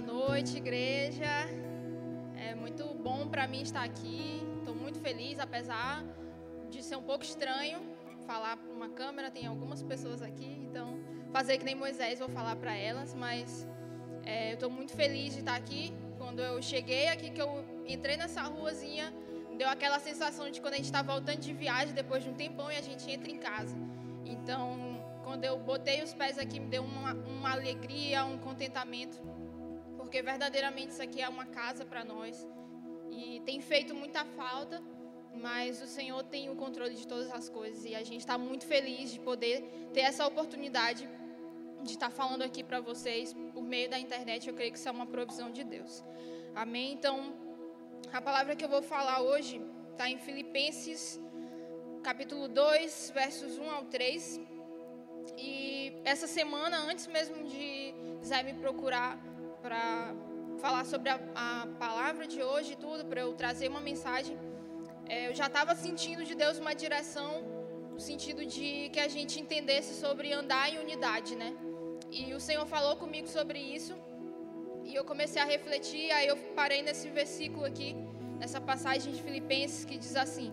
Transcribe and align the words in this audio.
Boa 0.00 0.12
noite, 0.12 0.56
igreja. 0.56 1.26
É 2.36 2.54
muito 2.54 2.84
bom 2.94 3.26
para 3.26 3.48
mim 3.48 3.62
estar 3.62 3.82
aqui. 3.82 4.40
Estou 4.58 4.72
muito 4.72 5.00
feliz, 5.00 5.40
apesar 5.40 6.04
de 6.70 6.84
ser 6.84 6.94
um 6.94 7.02
pouco 7.02 7.24
estranho 7.24 7.80
falar 8.24 8.58
para 8.58 8.72
uma 8.72 8.90
câmera. 8.90 9.28
Tem 9.28 9.44
algumas 9.44 9.82
pessoas 9.82 10.22
aqui, 10.22 10.46
então 10.62 11.00
fazer 11.32 11.58
que 11.58 11.64
nem 11.64 11.74
Moisés, 11.74 12.20
vou 12.20 12.28
falar 12.28 12.54
para 12.54 12.76
elas. 12.76 13.12
Mas 13.12 13.66
é, 14.24 14.50
eu 14.50 14.54
estou 14.54 14.70
muito 14.70 14.92
feliz 14.92 15.32
de 15.32 15.40
estar 15.40 15.56
aqui. 15.56 15.92
Quando 16.16 16.38
eu 16.38 16.62
cheguei 16.62 17.08
aqui, 17.08 17.30
que 17.30 17.42
eu 17.42 17.64
entrei 17.84 18.16
nessa 18.16 18.42
ruazinha, 18.42 19.12
deu 19.56 19.68
aquela 19.68 19.98
sensação 19.98 20.48
de 20.48 20.60
quando 20.60 20.74
a 20.74 20.76
gente 20.76 20.92
está 20.92 21.02
voltando 21.02 21.40
de 21.40 21.52
viagem 21.52 21.92
depois 21.92 22.22
de 22.22 22.30
um 22.30 22.34
tempão 22.34 22.70
e 22.70 22.76
a 22.76 22.82
gente 22.82 23.10
entra 23.10 23.28
em 23.28 23.38
casa. 23.38 23.76
Então 24.24 24.88
quando 25.28 25.44
eu 25.44 25.58
botei 25.58 26.02
os 26.02 26.14
pés 26.14 26.38
aqui, 26.38 26.58
me 26.58 26.68
deu 26.68 26.82
uma, 26.82 27.12
uma 27.12 27.52
alegria, 27.52 28.24
um 28.24 28.38
contentamento, 28.38 29.20
porque 30.08 30.22
verdadeiramente 30.22 30.92
isso 30.92 31.02
aqui 31.02 31.20
é 31.20 31.28
uma 31.28 31.44
casa 31.44 31.84
para 31.84 32.02
nós 32.02 32.48
e 33.10 33.42
tem 33.44 33.60
feito 33.60 33.94
muita 33.94 34.24
falta, 34.24 34.82
mas 35.34 35.82
o 35.82 35.86
Senhor 35.86 36.22
tem 36.24 36.48
o 36.48 36.56
controle 36.56 36.94
de 36.94 37.06
todas 37.06 37.30
as 37.30 37.50
coisas 37.50 37.84
e 37.84 37.94
a 37.94 38.02
gente 38.02 38.20
está 38.20 38.38
muito 38.38 38.64
feliz 38.64 39.12
de 39.12 39.20
poder 39.20 39.60
ter 39.92 40.00
essa 40.00 40.26
oportunidade 40.26 41.06
de 41.82 41.90
estar 41.90 42.08
falando 42.08 42.40
aqui 42.40 42.64
para 42.64 42.80
vocês 42.80 43.34
por 43.52 43.62
meio 43.62 43.90
da 43.90 43.98
internet. 43.98 44.48
Eu 44.48 44.54
creio 44.54 44.72
que 44.72 44.78
isso 44.78 44.88
é 44.88 44.90
uma 44.90 45.04
provisão 45.04 45.50
de 45.50 45.62
Deus. 45.62 46.02
Amém? 46.54 46.94
Então, 46.94 47.34
a 48.10 48.22
palavra 48.22 48.56
que 48.56 48.64
eu 48.64 48.68
vou 48.70 48.80
falar 48.80 49.20
hoje 49.20 49.60
está 49.90 50.08
em 50.08 50.16
Filipenses, 50.16 51.20
capítulo 52.02 52.48
2, 52.48 53.12
versos 53.14 53.58
1 53.58 53.70
ao 53.70 53.84
3. 53.84 54.40
E 55.36 55.92
essa 56.02 56.26
semana, 56.26 56.78
antes 56.78 57.06
mesmo 57.06 57.44
de 57.44 57.92
Zé 58.24 58.42
me 58.42 58.54
procurar 58.54 59.28
para 59.68 60.14
falar 60.62 60.84
sobre 60.86 61.10
a, 61.10 61.20
a, 61.34 61.66
palavra 61.78 62.26
de 62.26 62.42
hoje 62.42 62.72
e 62.72 62.76
tudo, 62.76 63.04
para 63.04 63.20
eu 63.20 63.34
trazer 63.34 63.68
uma 63.68 63.82
mensagem, 63.88 64.34
é, 65.06 65.28
eu 65.28 65.34
já 65.34 65.46
estava 65.46 65.74
sentindo 65.74 66.24
de 66.24 66.34
Deus 66.34 66.58
uma 66.58 66.74
direção, 66.74 67.30
no 67.92 68.00
sentido 68.00 68.46
de 68.46 68.88
que 68.88 68.98
a 68.98 69.08
gente 69.08 69.38
entendesse 69.38 69.92
sobre 70.00 70.32
andar 70.32 70.72
em 70.72 70.78
unidade, 70.78 71.36
né? 71.36 71.50
E 72.10 72.32
o 72.32 72.40
Senhor 72.40 72.64
falou 72.66 72.96
comigo 72.96 73.28
sobre 73.28 73.58
isso, 73.58 73.94
e 74.84 74.94
eu 74.94 75.04
comecei 75.04 75.42
a 75.42 75.44
refletir, 75.44 76.10
aí 76.12 76.26
eu 76.28 76.38
parei 76.60 76.80
nesse 76.80 77.10
versículo 77.10 77.66
aqui, 77.66 77.94
nessa 78.40 78.58
passagem 78.58 79.12
de 79.12 79.22
Filipenses, 79.22 79.84
que 79.84 79.98
diz 79.98 80.16
assim: 80.16 80.50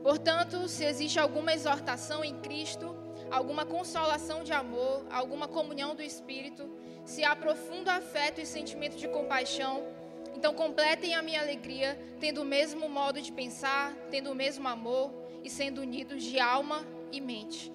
Portanto, 0.00 0.68
se 0.68 0.84
existe 0.84 1.18
alguma 1.18 1.52
exortação 1.52 2.24
em 2.24 2.36
Cristo, 2.40 2.96
alguma 3.34 3.66
consolação 3.66 4.44
de 4.44 4.52
amor, 4.52 5.04
alguma 5.10 5.48
comunhão 5.48 5.92
do 5.96 6.02
Espírito, 6.02 6.70
se 7.04 7.24
há 7.24 7.34
profundo 7.34 7.88
afeto 7.88 8.40
e 8.40 8.46
sentimento 8.46 8.96
de 8.96 9.08
compaixão, 9.08 9.82
então 10.36 10.54
completem 10.54 11.14
a 11.14 11.22
minha 11.22 11.40
alegria, 11.40 11.98
tendo 12.20 12.42
o 12.42 12.44
mesmo 12.44 12.88
modo 12.88 13.20
de 13.20 13.32
pensar, 13.32 13.92
tendo 14.08 14.30
o 14.30 14.34
mesmo 14.34 14.68
amor 14.68 15.12
e 15.42 15.50
sendo 15.50 15.80
unidos 15.80 16.22
de 16.22 16.38
alma 16.38 16.86
e 17.10 17.20
mente. 17.20 17.72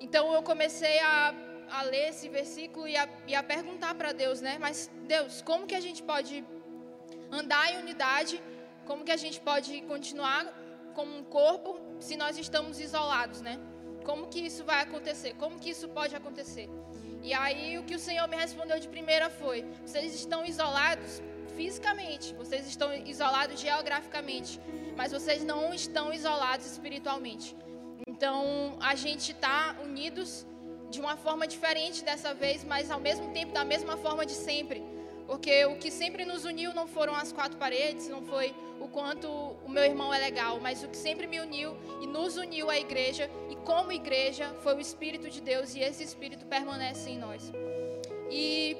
Então 0.00 0.32
eu 0.32 0.42
comecei 0.44 1.00
a, 1.00 1.34
a 1.70 1.82
ler 1.82 2.10
esse 2.10 2.28
versículo 2.28 2.86
e 2.86 2.96
a, 2.96 3.08
e 3.26 3.34
a 3.34 3.42
perguntar 3.42 3.94
para 3.96 4.12
Deus, 4.12 4.40
né? 4.40 4.58
Mas 4.60 4.88
Deus, 5.08 5.42
como 5.42 5.66
que 5.66 5.74
a 5.74 5.80
gente 5.80 6.02
pode 6.04 6.44
andar 7.32 7.72
em 7.72 7.78
unidade? 7.78 8.40
Como 8.86 9.04
que 9.04 9.12
a 9.12 9.16
gente 9.16 9.40
pode 9.40 9.80
continuar 9.82 10.46
como 10.94 11.16
um 11.16 11.24
corpo 11.24 11.80
se 11.98 12.16
nós 12.16 12.38
estamos 12.38 12.78
isolados, 12.78 13.40
né? 13.40 13.58
Como 14.10 14.26
que 14.26 14.40
isso 14.40 14.62
vai 14.64 14.80
acontecer? 14.82 15.30
Como 15.42 15.56
que 15.62 15.70
isso 15.70 15.88
pode 15.88 16.16
acontecer? 16.16 16.68
E 17.22 17.32
aí 17.32 17.78
o 17.78 17.84
que 17.88 17.94
o 17.94 17.98
Senhor 18.06 18.26
me 18.26 18.36
respondeu 18.44 18.78
de 18.84 18.88
primeira 18.88 19.30
foi: 19.30 19.58
vocês 19.86 20.12
estão 20.20 20.44
isolados 20.44 21.22
fisicamente, 21.58 22.34
vocês 22.34 22.66
estão 22.66 22.92
isolados 23.14 23.60
geograficamente, 23.60 24.58
mas 24.96 25.12
vocês 25.12 25.44
não 25.44 25.72
estão 25.72 26.12
isolados 26.12 26.66
espiritualmente. 26.66 27.56
Então 28.12 28.76
a 28.80 28.96
gente 28.96 29.30
está 29.30 29.76
unidos 29.88 30.44
de 30.90 30.98
uma 31.04 31.16
forma 31.16 31.46
diferente 31.46 32.02
dessa 32.02 32.34
vez, 32.34 32.64
mas 32.64 32.90
ao 32.90 32.98
mesmo 32.98 33.32
tempo 33.38 33.52
da 33.52 33.64
mesma 33.64 33.96
forma 33.96 34.26
de 34.26 34.36
sempre. 34.48 34.82
Porque 35.30 35.64
o 35.64 35.76
que 35.76 35.92
sempre 35.92 36.24
nos 36.24 36.44
uniu 36.44 36.74
não 36.74 36.88
foram 36.88 37.14
as 37.14 37.30
quatro 37.32 37.56
paredes, 37.56 38.08
não 38.08 38.20
foi 38.20 38.52
o 38.80 38.88
quanto 38.88 39.28
o 39.64 39.68
meu 39.68 39.84
irmão 39.84 40.12
é 40.12 40.18
legal, 40.18 40.58
mas 40.58 40.82
o 40.82 40.88
que 40.88 40.96
sempre 40.96 41.28
me 41.28 41.38
uniu 41.38 41.76
e 42.02 42.06
nos 42.08 42.36
uniu 42.36 42.68
à 42.68 42.76
igreja 42.76 43.30
e 43.48 43.54
como 43.54 43.92
igreja 43.92 44.52
foi 44.64 44.74
o 44.74 44.80
Espírito 44.80 45.30
de 45.30 45.40
Deus 45.40 45.76
e 45.76 45.78
esse 45.78 46.02
Espírito 46.02 46.44
permanece 46.46 47.10
em 47.10 47.16
nós. 47.16 47.52
E 48.28 48.76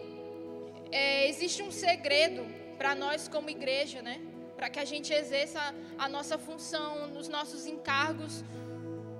é, 0.90 1.28
existe 1.28 1.62
um 1.62 1.70
segredo 1.70 2.44
para 2.76 2.96
nós 2.96 3.28
como 3.28 3.48
igreja, 3.48 4.02
né? 4.02 4.20
Para 4.56 4.68
que 4.68 4.80
a 4.80 4.84
gente 4.84 5.12
exerça 5.12 5.72
a 5.96 6.08
nossa 6.08 6.36
função, 6.36 7.06
nos 7.06 7.28
nossos 7.28 7.64
encargos 7.64 8.42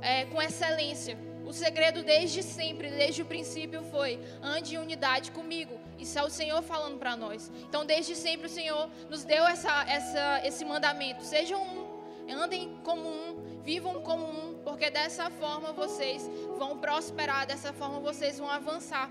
é, 0.03 0.25
com 0.25 0.43
excelência. 0.43 1.17
O 1.47 1.53
segredo 1.53 2.03
desde 2.03 2.43
sempre, 2.43 2.91
desde 2.91 3.23
o 3.23 3.25
princípio 3.25 3.85
foi: 3.85 4.19
ande 4.43 4.75
em 4.75 4.79
unidade 4.79 5.31
comigo. 5.31 5.80
Isso 6.01 6.19
é 6.19 6.23
o 6.23 6.31
Senhor 6.31 6.63
falando 6.63 6.99
para 6.99 7.15
nós. 7.15 7.53
Então, 7.69 7.85
desde 7.85 8.17
sempre 8.17 8.47
o 8.47 8.51
Senhor 8.51 8.89
nos 9.11 9.23
deu 9.23 9.47
essa, 9.47 9.85
essa, 9.89 10.41
esse 10.45 10.65
mandamento: 10.65 11.23
sejam 11.23 11.63
um, 11.63 12.33
andem 12.33 12.79
como 12.83 13.07
um, 13.07 13.61
vivam 13.63 14.01
como 14.01 14.25
um, 14.25 14.55
porque 14.65 14.91
dessa 14.91 15.29
forma 15.31 15.73
vocês 15.73 16.29
vão 16.57 16.79
prosperar, 16.79 17.47
dessa 17.47 17.73
forma 17.73 18.01
vocês 18.01 18.39
vão 18.39 18.51
avançar. 18.51 19.11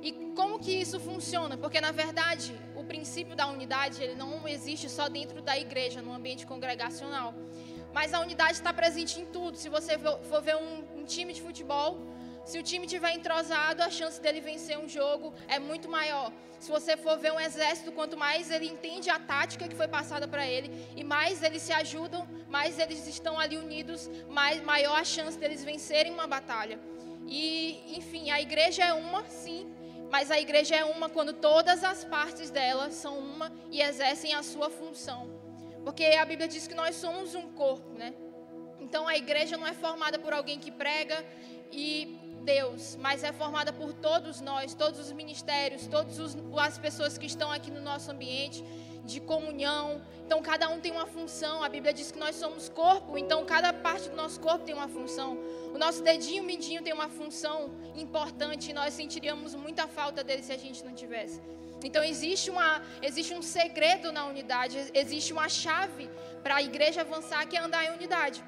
E 0.00 0.12
como 0.34 0.58
que 0.58 0.72
isso 0.72 0.98
funciona? 1.00 1.56
Porque 1.56 1.80
na 1.80 1.92
verdade, 1.92 2.58
o 2.74 2.84
princípio 2.84 3.36
da 3.36 3.46
unidade, 3.46 4.02
ele 4.02 4.14
não 4.14 4.46
existe 4.48 4.88
só 4.88 5.08
dentro 5.08 5.42
da 5.42 5.58
igreja, 5.58 6.00
no 6.00 6.12
ambiente 6.12 6.46
congregacional. 6.46 7.34
Mas 7.92 8.12
a 8.12 8.20
unidade 8.20 8.52
está 8.52 8.72
presente 8.72 9.20
em 9.20 9.26
tudo. 9.26 9.56
Se 9.56 9.68
você 9.68 9.98
for 9.98 10.42
ver 10.42 10.56
um, 10.56 11.00
um 11.00 11.04
time 11.04 11.32
de 11.32 11.40
futebol, 11.40 11.98
se 12.44 12.58
o 12.58 12.62
time 12.62 12.86
tiver 12.86 13.12
entrosado, 13.12 13.82
a 13.82 13.90
chance 13.90 14.20
dele 14.20 14.40
vencer 14.40 14.78
um 14.78 14.88
jogo 14.88 15.34
é 15.48 15.58
muito 15.58 15.88
maior. 15.88 16.30
Se 16.58 16.70
você 16.70 16.96
for 16.96 17.18
ver 17.18 17.32
um 17.32 17.40
exército, 17.40 17.92
quanto 17.92 18.16
mais 18.16 18.50
ele 18.50 18.66
entende 18.66 19.10
a 19.10 19.18
tática 19.18 19.68
que 19.68 19.74
foi 19.74 19.88
passada 19.88 20.26
para 20.28 20.46
ele 20.46 20.70
e 20.96 21.02
mais 21.02 21.42
eles 21.42 21.62
se 21.62 21.72
ajudam, 21.72 22.26
mais 22.48 22.78
eles 22.78 23.06
estão 23.06 23.38
ali 23.38 23.56
unidos, 23.56 24.10
mais 24.28 24.62
maior 24.62 24.98
a 24.98 25.04
chance 25.04 25.38
deles 25.38 25.64
vencerem 25.64 26.12
uma 26.12 26.26
batalha. 26.26 26.78
E, 27.26 27.96
enfim, 27.96 28.30
a 28.30 28.40
igreja 28.40 28.84
é 28.84 28.92
uma, 28.92 29.24
sim, 29.28 29.74
mas 30.10 30.30
a 30.30 30.38
igreja 30.38 30.76
é 30.76 30.84
uma 30.84 31.08
quando 31.08 31.32
todas 31.32 31.82
as 31.82 32.04
partes 32.04 32.50
dela 32.50 32.90
são 32.90 33.18
uma 33.18 33.50
e 33.70 33.80
exercem 33.80 34.34
a 34.34 34.42
sua 34.42 34.70
função. 34.70 35.28
Porque 35.84 36.04
a 36.04 36.24
Bíblia 36.24 36.48
diz 36.48 36.66
que 36.66 36.74
nós 36.74 36.94
somos 36.94 37.34
um 37.34 37.52
corpo, 37.52 37.90
né? 37.98 38.14
Então 38.80 39.08
a 39.08 39.16
igreja 39.16 39.56
não 39.56 39.66
é 39.66 39.72
formada 39.72 40.18
por 40.18 40.32
alguém 40.32 40.58
que 40.58 40.70
prega 40.70 41.24
e 41.72 42.23
Deus, 42.44 42.96
mas 43.00 43.24
é 43.24 43.32
formada 43.32 43.72
por 43.72 43.92
todos 43.92 44.40
nós, 44.40 44.74
todos 44.74 45.00
os 45.00 45.10
ministérios, 45.12 45.86
todas 45.86 46.18
as 46.58 46.78
pessoas 46.78 47.16
que 47.18 47.26
estão 47.26 47.50
aqui 47.50 47.70
no 47.70 47.80
nosso 47.80 48.10
ambiente 48.10 48.62
de 49.04 49.20
comunhão. 49.20 50.02
Então 50.24 50.40
cada 50.42 50.68
um 50.68 50.80
tem 50.80 50.92
uma 50.92 51.06
função. 51.06 51.62
A 51.62 51.68
Bíblia 51.68 51.92
diz 51.92 52.10
que 52.12 52.18
nós 52.18 52.36
somos 52.36 52.68
corpo, 52.68 53.18
então 53.18 53.44
cada 53.44 53.72
parte 53.72 54.08
do 54.08 54.16
nosso 54.16 54.38
corpo 54.40 54.64
tem 54.64 54.74
uma 54.74 54.88
função. 54.88 55.38
O 55.74 55.78
nosso 55.78 56.02
dedinho 56.02 56.44
mindinho 56.44 56.82
tem 56.82 56.92
uma 56.92 57.08
função 57.08 57.70
importante 57.94 58.70
e 58.70 58.74
nós 58.74 58.94
sentiríamos 58.94 59.54
muita 59.54 59.86
falta 59.88 60.22
dele 60.22 60.42
se 60.42 60.52
a 60.52 60.58
gente 60.58 60.84
não 60.84 60.94
tivesse. 60.94 61.40
Então 61.82 62.02
existe, 62.02 62.50
uma, 62.50 62.82
existe 63.02 63.34
um 63.34 63.42
segredo 63.42 64.10
na 64.10 64.26
unidade, 64.26 64.90
existe 64.94 65.32
uma 65.32 65.48
chave 65.48 66.08
para 66.42 66.56
a 66.56 66.62
igreja 66.62 67.02
avançar 67.02 67.46
que 67.46 67.56
é 67.56 67.60
andar 67.60 67.84
em 67.84 67.90
unidade. 67.90 68.42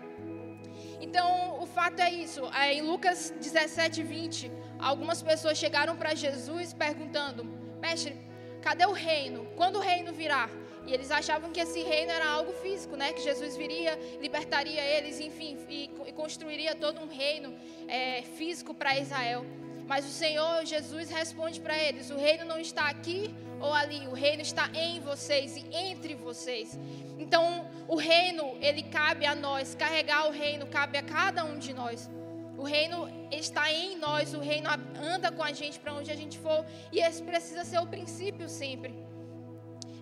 Então 1.00 1.60
o 1.62 1.66
fato 1.66 2.00
é 2.00 2.10
isso. 2.10 2.42
Em 2.72 2.82
Lucas 2.82 3.32
17, 3.40 4.02
20, 4.02 4.50
algumas 4.78 5.22
pessoas 5.22 5.58
chegaram 5.58 5.96
para 5.96 6.14
Jesus 6.14 6.72
perguntando: 6.72 7.44
Mestre, 7.81 8.16
cadê 8.62 8.87
o 8.87 8.93
reino? 8.93 9.46
Quando 9.56 9.76
o 9.76 9.81
reino 9.81 10.12
virá? 10.12 10.48
E 10.87 10.93
eles 10.94 11.10
achavam 11.10 11.50
que 11.50 11.60
esse 11.60 11.82
reino 11.82 12.12
era 12.12 12.28
algo 12.28 12.52
físico, 12.52 12.96
né? 12.96 13.12
Que 13.12 13.20
Jesus 13.20 13.56
viria, 13.56 13.98
libertaria 14.20 14.81
eles, 14.81 15.19
enfim, 15.19 15.58
e, 15.69 15.90
e 16.06 16.12
construiria 16.12 16.76
todo 16.76 17.00
um 17.00 17.08
reino 17.08 17.52
é, 17.88 18.22
físico 18.22 18.72
para 18.72 18.96
Israel. 18.96 19.44
Mas 19.87 20.05
o 20.05 20.11
Senhor 20.11 20.65
Jesus 20.65 21.11
responde 21.11 21.61
para 21.61 21.77
eles: 21.79 22.11
o 22.11 22.17
reino 22.17 22.44
não 22.44 22.59
está 22.59 22.88
aqui 22.88 23.35
ou 23.61 23.73
ali, 23.73 24.06
o 24.09 24.12
reino 24.12 24.43
está 24.43 24.69
em 24.75 25.00
vocês 25.00 25.56
e 25.56 25.65
entre 25.75 26.15
vocês. 26.15 26.79
Então, 27.19 27.69
o 27.88 27.97
reino, 27.97 28.56
ele 28.61 28.83
cabe 28.83 29.25
a 29.25 29.35
nós, 29.35 29.75
carregar 29.75 30.29
o 30.29 30.31
reino 30.31 30.67
cabe 30.67 30.99
a 30.99 31.03
cada 31.03 31.44
um 31.44 31.59
de 31.59 31.73
nós. 31.73 32.11
O 32.59 32.65
reino 32.65 33.09
está 33.31 33.71
em 33.71 33.99
nós, 33.99 34.35
o 34.35 34.41
reino 34.41 34.69
anda 35.00 35.31
com 35.31 35.43
a 35.43 35.53
gente 35.53 35.79
para 35.79 35.93
onde 35.93 36.11
a 36.11 36.17
gente 36.17 36.38
for, 36.38 36.65
e 36.91 37.00
esse 37.00 37.23
precisa 37.23 37.65
ser 37.65 37.79
o 37.79 37.87
princípio 37.87 38.49
sempre. 38.49 39.06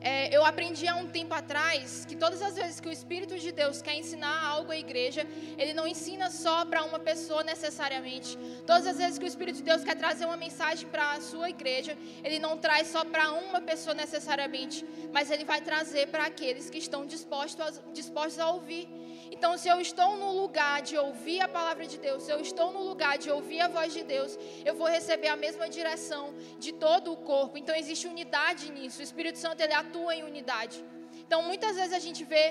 É, 0.05 0.37
eu 0.37 0.45
aprendi 0.45 0.87
há 0.87 0.95
um 0.97 1.07
tempo 1.07 1.33
atrás 1.33 2.05
que 2.05 2.15
todas 2.15 2.43
as 2.43 2.55
vezes 2.57 2.79
que 2.79 2.87
o 2.87 2.93
Espírito 2.93 3.39
de 3.39 3.51
Deus 3.51 3.81
quer 3.81 3.95
ensinar 3.95 4.45
algo 4.45 4.71
à 4.71 4.77
igreja, 4.77 5.27
ele 5.57 5.73
não 5.73 5.89
ensina 5.89 6.31
só 6.31 6.67
para 6.67 6.85
uma 6.85 6.99
pessoa 6.99 7.43
necessariamente. 7.43 8.37
Todas 8.67 8.87
as 8.87 8.99
vezes 8.99 9.19
que 9.19 9.25
o 9.25 9.27
Espírito 9.27 9.57
de 9.57 9.63
Deus 9.63 9.83
quer 9.83 9.97
trazer 9.97 10.27
uma 10.27 10.37
mensagem 10.37 10.87
para 10.91 11.13
a 11.13 11.23
sua 11.23 11.49
igreja, 11.49 11.97
ele 12.23 12.39
não 12.39 12.59
traz 12.59 12.89
só 12.89 13.03
para 13.03 13.33
uma 13.33 13.63
pessoa 13.63 13.95
necessariamente, 13.95 14.85
mas 15.11 15.31
ele 15.31 15.45
vai 15.45 15.63
trazer 15.63 16.09
para 16.09 16.27
aqueles 16.27 16.69
que 16.69 16.77
estão 16.77 17.07
dispostos 17.07 17.79
a, 17.79 17.93
dispostos 17.95 18.39
a 18.39 18.51
ouvir. 18.51 18.87
Então, 19.35 19.53
se 19.59 19.69
eu 19.73 19.79
estou 19.81 20.11
no 20.23 20.31
lugar 20.41 20.77
de 20.89 20.97
ouvir 20.97 21.41
a 21.47 21.49
palavra 21.49 21.87
de 21.93 21.99
Deus, 22.07 22.23
se 22.25 22.31
eu 22.35 22.41
estou 22.49 22.69
no 22.77 22.83
lugar 22.91 23.15
de 23.23 23.29
ouvir 23.37 23.61
a 23.67 23.69
voz 23.77 23.93
de 23.93 24.03
Deus, 24.15 24.39
eu 24.69 24.75
vou 24.81 24.89
receber 24.97 25.29
a 25.29 25.37
mesma 25.45 25.67
direção 25.69 26.25
de 26.65 26.71
todo 26.85 27.13
o 27.13 27.17
corpo. 27.17 27.59
Então, 27.59 27.75
existe 27.83 28.07
unidade 28.07 28.71
nisso. 28.77 29.01
O 29.01 29.07
Espírito 29.09 29.39
Santo 29.45 29.61
ele 29.61 29.73
atua 29.73 30.15
em 30.15 30.23
unidade. 30.23 30.79
Então, 31.27 31.43
muitas 31.43 31.75
vezes 31.75 31.93
a 31.93 31.99
gente 31.99 32.23
vê 32.33 32.45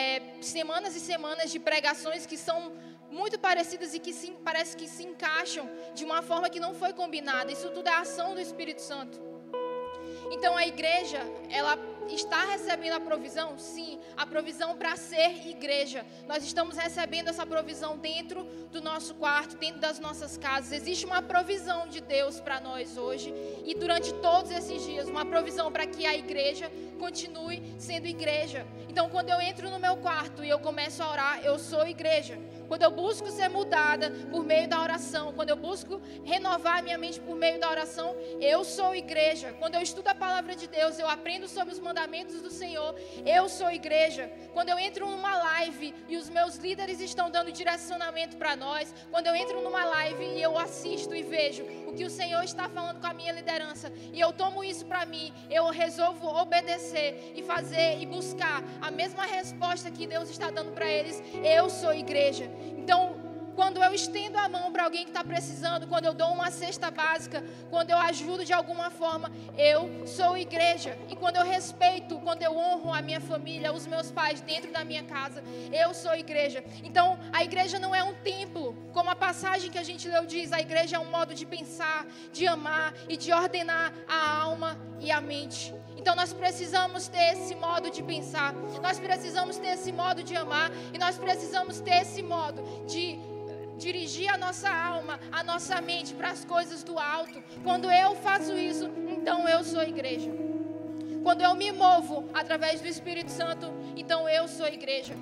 é, 0.00 0.22
semanas 0.40 0.94
e 0.94 1.00
semanas 1.00 1.50
de 1.50 1.58
pregações 1.58 2.26
que 2.26 2.36
são 2.36 2.58
muito 3.10 3.38
parecidas 3.38 3.94
e 3.94 3.98
que 3.98 4.12
sim, 4.12 4.34
parece 4.44 4.76
que 4.76 4.86
se 4.86 5.04
encaixam 5.04 5.66
de 5.94 6.04
uma 6.04 6.20
forma 6.22 6.50
que 6.50 6.60
não 6.60 6.74
foi 6.74 6.92
combinada. 6.92 7.50
Isso 7.50 7.70
tudo 7.70 7.88
é 7.88 7.94
ação 7.94 8.34
do 8.34 8.40
Espírito 8.40 8.82
Santo. 8.82 9.35
Então 10.30 10.56
a 10.56 10.66
igreja, 10.66 11.20
ela 11.50 11.78
está 12.08 12.44
recebendo 12.44 12.94
a 12.94 13.00
provisão? 13.00 13.58
Sim, 13.58 13.98
a 14.16 14.24
provisão 14.26 14.76
para 14.76 14.96
ser 14.96 15.46
igreja. 15.48 16.04
Nós 16.26 16.44
estamos 16.44 16.76
recebendo 16.76 17.28
essa 17.28 17.44
provisão 17.44 17.98
dentro 17.98 18.44
do 18.70 18.80
nosso 18.80 19.14
quarto, 19.14 19.56
dentro 19.56 19.80
das 19.80 19.98
nossas 19.98 20.36
casas. 20.36 20.72
Existe 20.72 21.04
uma 21.04 21.22
provisão 21.22 21.88
de 21.88 22.00
Deus 22.00 22.40
para 22.40 22.60
nós 22.60 22.96
hoje 22.96 23.32
e 23.64 23.74
durante 23.74 24.12
todos 24.14 24.50
esses 24.50 24.84
dias, 24.84 25.08
uma 25.08 25.24
provisão 25.24 25.70
para 25.72 25.86
que 25.86 26.06
a 26.06 26.16
igreja 26.16 26.70
continue 26.98 27.62
sendo 27.78 28.06
igreja. 28.06 28.66
Então, 28.88 29.08
quando 29.10 29.30
eu 29.30 29.40
entro 29.40 29.70
no 29.70 29.78
meu 29.78 29.96
quarto 29.96 30.44
e 30.44 30.48
eu 30.48 30.58
começo 30.58 31.02
a 31.02 31.10
orar, 31.10 31.40
eu 31.44 31.58
sou 31.58 31.86
igreja. 31.86 32.38
Quando 32.68 32.82
eu 32.82 32.90
busco 32.90 33.30
ser 33.30 33.48
mudada 33.48 34.10
por 34.30 34.44
meio 34.44 34.68
da 34.68 34.80
oração, 34.80 35.32
quando 35.32 35.50
eu 35.50 35.56
busco 35.56 36.00
renovar 36.24 36.82
minha 36.82 36.98
mente 36.98 37.20
por 37.20 37.36
meio 37.36 37.60
da 37.60 37.70
oração, 37.70 38.14
eu 38.40 38.64
sou 38.64 38.94
igreja. 38.94 39.54
Quando 39.58 39.74
eu 39.74 39.82
estudo 39.82 40.08
a 40.08 40.14
palavra 40.14 40.54
de 40.54 40.66
Deus, 40.66 40.98
eu 40.98 41.08
aprendo 41.08 41.48
sobre 41.48 41.72
os 41.72 41.80
mandamentos 41.80 42.40
do 42.40 42.50
Senhor, 42.50 42.94
eu 43.24 43.48
sou 43.48 43.70
igreja. 43.70 44.30
Quando 44.52 44.68
eu 44.68 44.78
entro 44.78 45.08
numa 45.08 45.36
live 45.36 45.94
e 46.08 46.16
os 46.16 46.28
meus 46.28 46.56
líderes 46.56 47.00
estão 47.00 47.30
dando 47.30 47.52
direcionamento 47.52 48.36
para 48.36 48.56
nós, 48.56 48.92
quando 49.10 49.26
eu 49.26 49.34
entro 49.34 49.62
numa 49.62 49.84
live 49.84 50.24
e 50.24 50.42
eu 50.42 50.58
assisto 50.58 51.14
e 51.14 51.22
vejo 51.22 51.64
o 51.86 51.92
que 51.92 52.04
o 52.04 52.10
Senhor 52.10 52.42
está 52.42 52.68
falando 52.68 53.00
com 53.00 53.06
a 53.06 53.14
minha 53.14 53.32
liderança, 53.32 53.92
e 54.12 54.20
eu 54.20 54.32
tomo 54.32 54.64
isso 54.64 54.84
para 54.86 55.06
mim, 55.06 55.32
eu 55.50 55.66
resolvo 55.70 56.26
obedecer 56.26 57.32
e 57.34 57.42
fazer 57.42 57.98
e 58.00 58.06
buscar 58.06 58.62
a 58.80 58.90
mesma 58.90 59.24
resposta 59.24 59.90
que 59.90 60.06
Deus 60.06 60.28
está 60.30 60.50
dando 60.50 60.72
para 60.72 60.90
eles, 60.90 61.22
eu 61.44 61.68
sou 61.70 61.94
igreja. 61.94 62.50
Então, 62.76 63.26
quando 63.56 63.82
eu 63.82 63.92
estendo 63.94 64.36
a 64.36 64.48
mão 64.48 64.70
para 64.70 64.84
alguém 64.84 65.04
que 65.04 65.10
está 65.10 65.24
precisando, 65.24 65.88
quando 65.88 66.04
eu 66.04 66.12
dou 66.12 66.30
uma 66.30 66.50
cesta 66.50 66.90
básica, 66.90 67.42
quando 67.70 67.90
eu 67.90 67.96
ajudo 67.96 68.44
de 68.44 68.52
alguma 68.52 68.90
forma, 68.90 69.32
eu 69.56 70.06
sou 70.06 70.36
igreja. 70.36 70.96
E 71.08 71.16
quando 71.16 71.36
eu 71.36 71.44
respeito, 71.44 72.18
quando 72.20 72.42
eu 72.42 72.54
honro 72.54 72.92
a 72.92 73.00
minha 73.00 73.20
família, 73.20 73.72
os 73.72 73.86
meus 73.86 74.10
pais 74.12 74.42
dentro 74.42 74.70
da 74.70 74.84
minha 74.84 75.04
casa, 75.04 75.42
eu 75.72 75.94
sou 75.94 76.14
igreja. 76.14 76.62
Então, 76.84 77.18
a 77.32 77.42
igreja 77.42 77.78
não 77.78 77.94
é 77.94 78.04
um 78.04 78.14
templo, 78.16 78.76
como 78.92 79.08
a 79.08 79.16
passagem 79.16 79.70
que 79.70 79.78
a 79.78 79.82
gente 79.82 80.06
leu 80.06 80.26
diz, 80.26 80.52
a 80.52 80.60
igreja 80.60 80.96
é 80.96 80.98
um 80.98 81.10
modo 81.10 81.34
de 81.34 81.46
pensar, 81.46 82.06
de 82.30 82.46
amar 82.46 82.92
e 83.08 83.16
de 83.16 83.32
ordenar 83.32 83.90
a 84.06 84.42
alma 84.42 84.78
e 85.00 85.10
a 85.10 85.20
mente. 85.20 85.74
Então 86.06 86.14
nós 86.14 86.32
precisamos 86.32 87.08
ter 87.08 87.32
esse 87.32 87.52
modo 87.56 87.90
de 87.90 88.00
pensar, 88.00 88.54
nós 88.80 88.96
precisamos 88.96 89.56
ter 89.58 89.70
esse 89.70 89.90
modo 89.90 90.22
de 90.22 90.36
amar 90.36 90.70
e 90.94 90.98
nós 90.98 91.18
precisamos 91.18 91.80
ter 91.80 92.02
esse 92.02 92.22
modo 92.22 92.62
de 92.86 93.18
dirigir 93.76 94.32
a 94.32 94.38
nossa 94.38 94.70
alma, 94.70 95.18
a 95.32 95.42
nossa 95.42 95.80
mente 95.80 96.14
para 96.14 96.30
as 96.30 96.44
coisas 96.44 96.84
do 96.84 96.96
alto. 96.96 97.42
Quando 97.64 97.90
eu 97.90 98.14
faço 98.14 98.56
isso, 98.56 98.88
então 99.08 99.48
eu 99.48 99.64
sou 99.64 99.82
igreja. 99.82 100.30
Quando 101.24 101.40
eu 101.40 101.52
me 101.56 101.72
movo 101.72 102.30
através 102.32 102.80
do 102.80 102.86
Espírito 102.86 103.32
Santo, 103.32 103.66
então 103.96 104.28
eu 104.28 104.46
sou 104.46 104.68
igreja. 104.68 105.16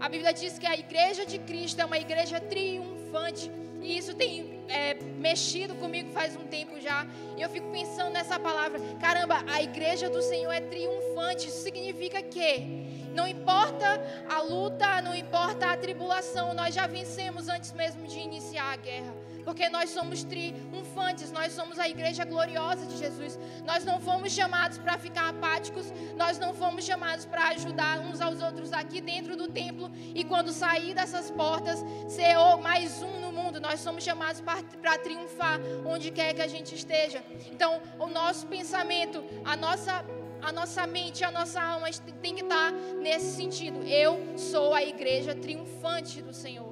A 0.00 0.08
Bíblia 0.08 0.32
diz 0.32 0.58
que 0.58 0.66
a 0.66 0.74
igreja 0.74 1.26
de 1.26 1.38
Cristo 1.40 1.82
é 1.82 1.84
uma 1.84 1.98
igreja 1.98 2.40
triunfante. 2.40 3.52
E 3.82 3.96
isso 3.96 4.14
tem 4.14 4.60
é, 4.68 4.94
mexido 5.18 5.74
comigo 5.74 6.10
faz 6.10 6.36
um 6.36 6.46
tempo 6.46 6.80
já. 6.80 7.06
E 7.36 7.42
eu 7.42 7.48
fico 7.48 7.70
pensando 7.70 8.10
nessa 8.10 8.38
palavra. 8.38 8.78
Caramba, 9.00 9.42
a 9.46 9.62
igreja 9.62 10.08
do 10.08 10.22
Senhor 10.22 10.52
é 10.52 10.60
triunfante. 10.60 11.48
Isso 11.48 11.62
significa 11.62 12.22
que 12.22 12.90
não 13.14 13.26
importa 13.26 14.00
a 14.28 14.40
luta, 14.42 15.02
não 15.02 15.14
importa 15.14 15.66
a 15.66 15.76
tribulação, 15.76 16.54
nós 16.54 16.74
já 16.74 16.86
vencemos 16.86 17.48
antes 17.48 17.72
mesmo 17.72 18.06
de 18.06 18.18
iniciar 18.18 18.72
a 18.72 18.76
guerra. 18.76 19.14
Porque 19.44 19.68
nós 19.68 19.90
somos 19.90 20.24
triunfantes, 20.24 21.30
nós 21.32 21.52
somos 21.52 21.78
a 21.78 21.88
igreja 21.88 22.24
gloriosa 22.24 22.86
de 22.86 22.96
Jesus. 22.96 23.38
Nós 23.64 23.84
não 23.84 24.00
fomos 24.00 24.32
chamados 24.32 24.78
para 24.78 24.98
ficar 24.98 25.28
apáticos, 25.28 25.92
nós 26.16 26.38
não 26.38 26.54
fomos 26.54 26.84
chamados 26.84 27.24
para 27.24 27.48
ajudar 27.48 28.00
uns 28.00 28.20
aos 28.20 28.40
outros 28.40 28.72
aqui 28.72 29.00
dentro 29.00 29.36
do 29.36 29.48
templo 29.48 29.90
e 30.14 30.24
quando 30.24 30.52
sair 30.52 30.94
dessas 30.94 31.30
portas 31.30 31.84
ser 32.08 32.34
mais 32.62 33.02
um 33.02 33.20
no 33.20 33.32
mundo. 33.32 33.60
Nós 33.60 33.80
somos 33.80 34.02
chamados 34.04 34.40
para 34.40 34.98
triunfar 34.98 35.60
onde 35.84 36.10
quer 36.10 36.34
que 36.34 36.42
a 36.42 36.48
gente 36.48 36.74
esteja. 36.74 37.24
Então, 37.50 37.80
o 37.98 38.06
nosso 38.06 38.46
pensamento, 38.46 39.24
a 39.44 39.56
nossa 39.56 40.04
a 40.42 40.52
nossa 40.52 40.86
mente, 40.86 41.22
a 41.22 41.30
nossa 41.30 41.60
alma 41.60 41.88
tem 42.22 42.34
que 42.34 42.42
estar 42.42 42.72
nesse 42.72 43.36
sentido. 43.36 43.82
Eu 43.82 44.38
sou 44.38 44.74
a 44.74 44.82
igreja 44.82 45.34
triunfante 45.34 46.22
do 46.22 46.32
Senhor. 46.32 46.69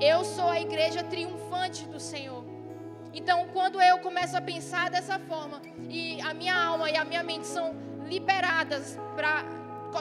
Eu 0.00 0.24
sou 0.24 0.48
a 0.48 0.60
igreja 0.60 1.02
triunfante 1.02 1.84
do 1.86 2.00
Senhor. 2.00 2.44
Então, 3.14 3.46
quando 3.52 3.80
eu 3.80 3.98
começo 3.98 4.36
a 4.36 4.40
pensar 4.40 4.90
dessa 4.90 5.18
forma, 5.18 5.60
e 5.88 6.20
a 6.22 6.32
minha 6.32 6.56
alma 6.56 6.90
e 6.90 6.96
a 6.96 7.04
minha 7.04 7.22
mente 7.22 7.46
são 7.46 7.74
liberadas 8.06 8.98
para 9.14 9.44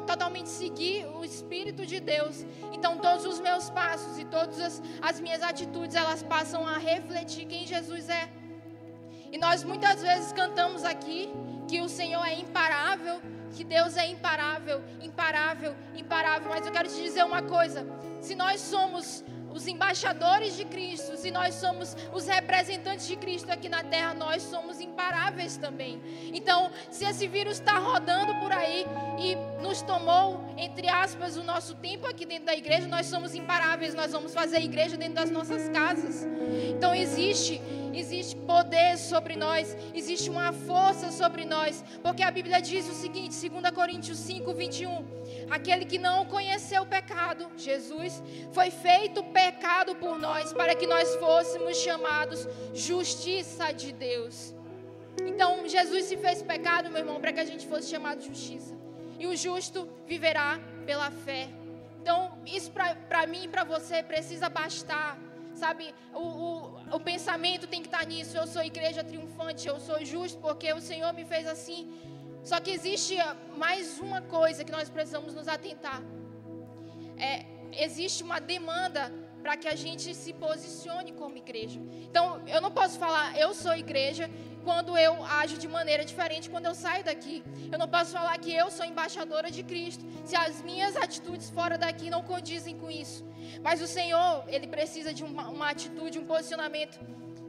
totalmente 0.02 0.50
seguir 0.50 1.06
o 1.06 1.24
Espírito 1.24 1.86
de 1.86 2.00
Deus, 2.00 2.46
então 2.72 2.98
todos 2.98 3.26
os 3.26 3.40
meus 3.40 3.70
passos 3.70 4.18
e 4.18 4.24
todas 4.26 4.60
as, 4.60 4.82
as 5.02 5.20
minhas 5.20 5.44
atitudes, 5.44 5.96
elas 5.96 6.24
passam 6.24 6.66
a 6.66 6.78
refletir 6.78 7.46
quem 7.46 7.68
Jesus 7.68 8.08
é. 8.10 8.30
E 9.32 9.38
nós 9.38 9.64
muitas 9.64 10.02
vezes 10.02 10.32
cantamos 10.32 10.84
aqui 10.84 11.30
que 11.68 11.82
o 11.82 11.90
Senhor 11.90 12.26
é 12.26 12.34
imparável, 12.40 13.22
que 13.52 13.64
Deus 13.64 13.98
é 13.98 14.08
imparável, 14.08 14.82
imparável, 15.02 15.76
imparável. 15.96 16.50
Mas 16.50 16.66
eu 16.66 16.72
quero 16.72 16.90
te 16.90 17.02
dizer 17.02 17.24
uma 17.24 17.42
coisa: 17.42 17.86
se 18.20 18.36
nós 18.36 18.60
somos 18.60 19.24
os 19.54 19.68
embaixadores 19.68 20.56
de 20.56 20.66
Cristo, 20.66 21.18
se 21.18 21.32
nós 21.32 21.56
somos 21.56 21.96
os 22.14 22.28
representantes 22.28 23.08
de 23.08 23.16
Cristo 23.16 23.52
aqui 23.52 23.70
na 23.70 23.84
terra, 23.84 24.14
nós 24.14 24.42
somos 24.44 24.80
imparáveis 24.80 25.58
também. 25.58 26.02
Então, 26.34 26.72
se 26.90 27.06
esse 27.06 27.28
vírus 27.28 27.60
está 27.60 27.78
rodando 27.78 28.34
por 28.36 28.52
aí 28.52 28.86
tomou, 29.84 30.54
entre 30.58 30.88
aspas, 30.88 31.38
o 31.38 31.44
nosso 31.44 31.76
tempo 31.76 32.08
aqui 32.08 32.26
dentro 32.26 32.46
da 32.46 32.56
igreja, 32.56 32.88
nós 32.88 33.06
somos 33.08 33.36
imparáveis, 33.36 33.94
nós 33.94 34.12
vamos 34.12 34.34
fazer 34.34 34.58
a 34.58 34.62
igreja 34.62 34.98
dentro 34.98 35.16
das 35.16 35.30
nossas 35.30 35.70
casas. 35.70 36.28
Então, 36.70 36.94
existe 36.94 37.62
existe 37.94 38.36
poder 38.36 38.98
sobre 38.98 39.36
nós, 39.36 39.76
existe 39.94 40.30
uma 40.30 40.52
força 40.54 41.12
sobre 41.12 41.46
nós, 41.46 41.84
porque 42.02 42.24
a 42.24 42.32
Bíblia 42.32 42.62
diz 42.62 42.88
o 42.88 42.94
seguinte, 42.94 43.50
2 43.50 43.72
Coríntios 43.72 44.18
5, 44.18 44.54
21, 44.54 45.06
aquele 45.50 45.86
que 45.86 45.98
não 45.98 46.26
conheceu 46.26 46.84
o 46.84 46.86
pecado, 46.86 47.50
Jesus, 47.58 48.22
foi 48.52 48.72
feito 48.72 49.24
pecado 49.24 49.96
por 49.96 50.18
nós, 50.18 50.54
para 50.54 50.76
que 50.76 50.88
nós 50.88 51.16
fôssemos 51.16 51.78
chamados 51.78 52.48
justiça 52.74 53.72
de 53.72 53.92
Deus. 53.92 54.56
Então, 55.26 55.68
Jesus 55.68 56.06
se 56.06 56.18
fez 56.18 56.42
pecado, 56.42 56.90
meu 56.90 57.00
irmão, 57.00 57.20
para 57.20 57.34
que 57.34 57.40
a 57.40 57.46
gente 57.46 57.68
fosse 57.68 57.90
chamado 57.90 58.22
justiça. 58.22 58.81
E 59.22 59.28
o 59.28 59.36
justo 59.46 59.80
viverá 60.08 60.60
pela 60.86 61.10
fé. 61.26 61.44
Então, 62.02 62.18
isso 62.58 62.70
para 62.72 63.28
mim 63.28 63.44
e 63.46 63.48
para 63.54 63.64
você 63.64 63.98
precisa 64.02 64.48
bastar 64.50 65.18
Sabe, 65.54 65.94
o, 66.14 66.20
o, 66.20 66.96
o 66.96 67.00
pensamento 67.00 67.68
tem 67.68 67.82
que 67.82 67.88
estar 67.88 68.06
nisso. 68.06 68.36
Eu 68.36 68.48
sou 68.48 68.64
igreja 68.64 69.04
triunfante, 69.04 69.68
eu 69.68 69.80
sou 69.80 70.04
justo 70.04 70.40
porque 70.40 70.72
o 70.74 70.82
Senhor 70.82 71.14
me 71.14 71.26
fez 71.26 71.46
assim. 71.48 71.82
Só 72.44 72.60
que 72.60 72.72
existe 72.72 73.16
mais 73.56 74.00
uma 74.00 74.22
coisa 74.22 74.64
que 74.64 74.72
nós 74.72 74.90
precisamos 74.90 75.34
nos 75.34 75.48
atentar. 75.48 76.02
É, 77.18 77.46
existe 77.86 78.24
uma 78.24 78.40
demanda 78.40 79.12
para 79.44 79.58
que 79.58 79.68
a 79.68 79.76
gente 79.76 80.16
se 80.16 80.34
posicione 80.34 81.12
como 81.12 81.38
igreja. 81.38 81.80
Então, 82.10 82.42
eu 82.48 82.62
não 82.62 82.72
posso 82.72 82.98
falar, 82.98 83.38
eu 83.38 83.54
sou 83.54 83.76
igreja, 83.76 84.30
quando 84.64 84.98
eu 84.98 85.24
ajo 85.42 85.58
de 85.58 85.68
maneira 85.68 86.04
diferente 86.04 86.50
quando 86.50 86.66
eu 86.66 86.76
saio 86.76 87.04
daqui. 87.04 87.44
Eu 87.72 87.80
não 87.80 87.88
posso 87.88 88.12
falar 88.12 88.38
que 88.38 88.54
eu 88.54 88.70
sou 88.72 88.86
embaixadora 88.86 89.50
de 89.50 89.64
Cristo, 89.64 90.06
se 90.26 90.36
as 90.36 90.62
minhas 90.62 90.96
atitudes 90.96 91.50
fora 91.50 91.78
daqui 91.78 92.10
não 92.10 92.24
condizem 92.24 92.78
com 92.78 92.90
isso. 92.90 93.26
Mas 93.62 93.82
o 93.82 93.88
Senhor, 93.88 94.44
Ele 94.48 94.68
precisa 94.68 95.14
de 95.14 95.24
uma, 95.24 95.50
uma 95.50 95.70
atitude, 95.70 96.20
um 96.20 96.26
posicionamento 96.26 97.00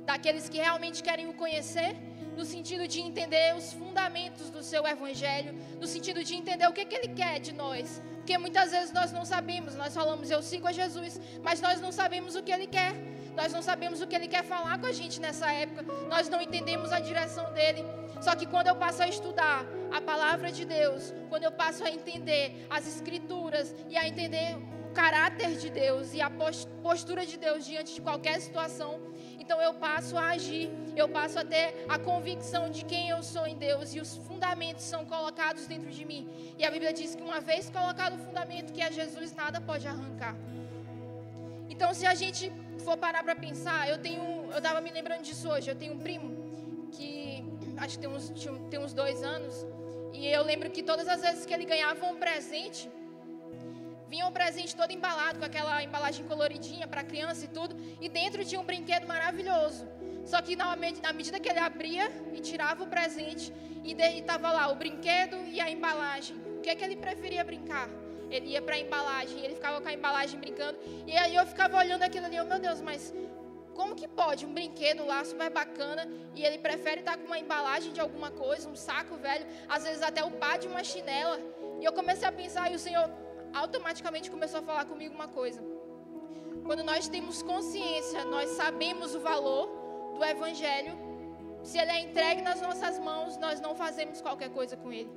daqueles 0.05 0.49
que 0.49 0.59
realmente 0.59 1.03
querem 1.03 1.29
o 1.29 1.35
conhecer, 1.35 1.95
no 2.37 2.45
sentido 2.45 2.89
de 2.89 3.01
entender 3.01 3.55
os 3.55 3.73
fundamentos 3.75 4.49
do 4.51 4.63
seu 4.63 4.87
evangelho, 4.87 5.55
no 5.81 5.87
sentido 5.87 6.25
de 6.25 6.35
entender 6.35 6.67
o 6.67 6.73
que, 6.73 6.85
que 6.85 6.95
ele 6.95 7.09
quer 7.09 7.39
de 7.39 7.53
nós. 7.53 8.01
Porque 8.17 8.39
muitas 8.39 8.71
vezes 8.71 8.93
nós 8.93 9.13
não 9.13 9.25
sabemos, 9.25 9.75
nós 9.75 9.95
falamos 9.95 10.31
eu 10.31 10.43
sigo 10.43 10.67
a 10.67 10.73
Jesus, 10.73 11.21
mas 11.43 11.61
nós 11.61 11.81
não 11.81 11.93
sabemos 11.93 12.35
o 12.37 12.43
que 12.43 12.53
ele 12.53 12.67
quer. 12.67 13.12
Nós 13.37 13.53
não 13.53 13.63
sabemos 13.63 14.01
o 14.01 14.07
que 14.07 14.15
ele 14.15 14.29
quer 14.29 14.45
falar 14.45 14.79
com 14.79 14.87
a 14.87 14.93
gente 14.93 15.21
nessa 15.21 15.51
época. 15.51 15.85
Nós 16.09 16.29
não 16.29 16.41
entendemos 16.41 16.93
a 16.93 17.01
direção 17.01 17.53
dele. 17.53 17.85
Só 18.21 18.35
que 18.37 18.47
quando 18.47 18.69
eu 18.69 18.77
passo 18.77 19.03
a 19.03 19.09
estudar 19.09 19.65
a 19.91 20.01
palavra 20.01 20.53
de 20.53 20.65
Deus, 20.65 21.15
quando 21.29 21.45
eu 21.45 21.53
passo 21.53 21.85
a 21.85 21.91
entender 21.91 22.67
as 22.69 22.87
escrituras 22.87 23.75
e 23.89 23.97
a 23.97 24.07
entender 24.07 24.57
o 24.89 24.93
caráter 24.93 25.57
de 25.57 25.71
Deus 25.71 26.13
e 26.13 26.21
a 26.21 26.31
postura 26.83 27.25
de 27.25 27.37
Deus 27.39 27.65
diante 27.65 27.95
de 27.95 28.01
qualquer 28.01 28.39
situação, 28.41 29.01
então 29.41 29.61
eu 29.61 29.75
passo 29.75 30.17
a 30.17 30.27
agir, 30.29 30.71
eu 30.95 31.09
passo 31.09 31.39
a 31.39 31.45
ter 31.45 31.85
a 31.89 31.99
convicção 31.99 32.71
de 32.71 32.85
quem 32.85 33.09
eu 33.09 33.23
sou 33.23 33.47
em 33.47 33.57
Deus 33.57 33.95
e 33.95 34.01
os 34.01 34.17
fundamentos 34.29 34.85
são 34.85 35.05
colocados 35.05 35.67
dentro 35.67 35.91
de 35.91 36.05
mim. 36.05 36.29
E 36.59 36.65
a 36.65 36.71
Bíblia 36.71 36.93
diz 36.93 37.15
que 37.15 37.23
uma 37.23 37.41
vez 37.41 37.71
colocado 37.71 38.15
o 38.15 38.19
fundamento 38.19 38.73
que 38.73 38.83
é 38.83 38.93
Jesus, 38.93 39.35
nada 39.35 39.61
pode 39.61 39.89
arrancar. 39.89 40.37
Então, 41.69 41.95
se 41.95 42.07
a 42.07 42.15
gente 42.15 42.53
for 42.83 42.97
parar 42.97 43.23
para 43.23 43.35
pensar, 43.35 43.89
eu 43.89 43.99
tenho, 43.99 44.25
eu 44.51 44.59
estava 44.59 44.81
me 44.81 44.91
lembrando 44.91 45.23
disso 45.23 45.49
hoje. 45.49 45.71
Eu 45.71 45.77
tenho 45.77 45.95
um 45.95 45.99
primo 45.99 46.29
que 46.93 47.45
acho 47.79 47.95
que 47.97 48.07
tem 48.07 48.11
uns, 48.11 48.33
tem 48.71 48.79
uns 48.79 48.93
dois 48.93 49.23
anos 49.23 49.55
e 50.13 50.27
eu 50.27 50.43
lembro 50.45 50.71
que 50.71 50.83
todas 50.83 51.09
as 51.09 51.23
vezes 51.23 51.47
que 51.47 51.55
ele 51.55 51.65
ganhava 51.65 52.07
um 52.07 52.17
presente 52.17 52.91
vinha 54.09 54.27
um 54.27 54.33
presente 54.33 54.77
todo 54.77 54.91
embalado, 54.93 55.39
com 55.39 55.45
aquela 55.45 55.83
embalagem 55.83 56.27
coloridinha 56.27 56.87
para 56.87 57.03
criança 57.03 57.47
e 57.47 57.49
tudo, 57.49 57.75
e 57.99 58.11
dentro 58.11 58.45
tinha 58.45 58.61
um 58.61 58.65
brinquedo 58.65 59.07
maravilhoso. 59.07 59.89
Só 60.27 60.43
que 60.43 60.55
na, 60.55 60.77
na 60.77 61.13
medida 61.15 61.41
que 61.41 61.49
ele 61.49 61.59
abria 61.59 62.13
e 62.35 62.41
tirava 62.41 62.85
o 62.85 62.87
presente, 62.89 63.51
e 63.83 63.93
estava 63.95 64.53
lá 64.53 64.71
o 64.71 64.77
brinquedo 64.77 65.37
e 65.47 65.61
a 65.61 65.71
embalagem, 65.71 66.37
o 66.59 66.61
que 66.61 66.69
é 66.69 66.75
que 66.75 66.85
ele 66.85 66.97
preferia 66.97 67.43
brincar? 67.43 67.89
Ele 68.35 68.49
ia 68.49 68.63
para 68.63 68.75
a 68.75 68.79
embalagem, 68.79 69.45
ele 69.45 69.55
ficava 69.55 69.81
com 69.81 69.89
a 69.89 69.93
embalagem 69.93 70.41
brincando, 70.41 70.79
e 71.07 71.17
aí 71.17 71.35
eu 71.35 71.47
ficava 71.47 71.77
olhando 71.77 72.03
aquilo 72.03 72.27
ali, 72.27 72.41
oh, 72.41 72.45
meu 72.45 72.59
Deus, 72.59 72.81
mas 72.81 73.13
como 73.75 73.95
que 73.95 74.07
pode 74.07 74.45
um 74.47 74.53
brinquedo 74.53 75.05
lá 75.05 75.25
super 75.25 75.51
bacana 75.51 76.09
e 76.35 76.45
ele 76.45 76.59
prefere 76.59 77.01
estar 77.01 77.17
com 77.17 77.27
uma 77.27 77.39
embalagem 77.39 77.93
de 77.93 78.01
alguma 78.01 78.31
coisa, 78.31 78.69
um 78.69 78.77
saco 78.77 79.17
velho, 79.17 79.47
às 79.69 79.85
vezes 79.85 80.03
até 80.03 80.23
o 80.25 80.31
pá 80.31 80.57
de 80.57 80.67
uma 80.67 80.85
chinela. 80.85 81.39
E 81.81 81.85
eu 81.85 81.93
comecei 81.93 82.27
a 82.29 82.33
pensar 82.33 82.71
e 82.71 82.75
o 82.75 82.79
Senhor 82.79 83.11
automaticamente 83.53 84.31
começou 84.31 84.61
a 84.61 84.63
falar 84.63 84.85
comigo 84.85 85.15
uma 85.15 85.29
coisa. 85.29 85.63
Quando 86.65 86.85
nós 86.85 87.09
temos 87.09 87.43
consciência, 87.43 88.25
nós 88.25 88.51
sabemos 88.51 89.15
o 89.15 89.21
valor 89.21 89.69
do 90.15 90.25
Evangelho. 90.25 90.97
Se 91.63 91.79
ele 91.79 91.91
é 91.91 92.01
entregue 92.01 92.43
nas 92.43 92.61
nossas 92.61 92.99
mãos, 92.99 93.37
nós 93.37 93.61
não 93.61 93.75
fazemos 93.75 94.21
qualquer 94.21 94.51
coisa 94.51 94.77
com 94.77 94.93
ele. 94.93 95.11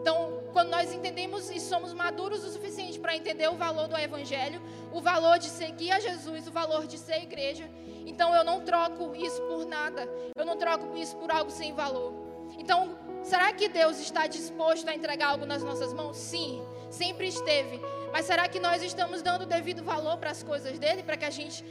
Então, 0.00 0.42
quando 0.52 0.70
nós 0.70 0.92
entendemos 0.92 1.50
e 1.50 1.60
somos 1.60 1.92
maduros 1.92 2.44
o 2.44 2.50
suficiente 2.50 2.98
para 2.98 3.16
entender 3.16 3.48
o 3.48 3.56
valor 3.56 3.88
do 3.88 3.96
Evangelho, 3.96 4.60
o 4.92 5.00
valor 5.00 5.38
de 5.38 5.46
seguir 5.46 5.90
a 5.92 6.00
Jesus, 6.00 6.46
o 6.46 6.52
valor 6.52 6.86
de 6.86 6.98
ser 6.98 7.22
igreja, 7.22 7.68
então 8.06 8.34
eu 8.34 8.44
não 8.44 8.60
troco 8.60 9.14
isso 9.16 9.40
por 9.42 9.66
nada. 9.66 10.08
Eu 10.36 10.46
não 10.46 10.56
troco 10.56 10.96
isso 10.96 11.16
por 11.16 11.30
algo 11.30 11.50
sem 11.50 11.72
valor. 11.74 12.12
Então, 12.58 12.96
será 13.22 13.52
que 13.52 13.68
Deus 13.68 13.98
está 13.98 14.26
disposto 14.26 14.88
a 14.88 14.94
entregar 14.94 15.28
algo 15.30 15.44
nas 15.44 15.62
nossas 15.62 15.92
mãos? 15.92 16.16
Sim 16.16 16.64
sempre 16.90 17.28
esteve. 17.28 17.80
Mas 18.12 18.26
será 18.26 18.48
que 18.48 18.60
nós 18.60 18.82
estamos 18.82 19.22
dando 19.22 19.42
o 19.42 19.46
devido 19.46 19.82
valor 19.82 20.16
para 20.18 20.30
as 20.30 20.42
coisas 20.42 20.78
dele, 20.78 21.02
para 21.02 21.16
que 21.16 21.24
a 21.24 21.30
gente 21.30 21.64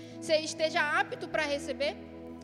esteja 0.43 0.81
apto 0.81 1.27
para 1.27 1.43
receber? 1.43 1.95